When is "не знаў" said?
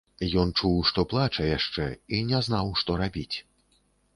2.33-2.73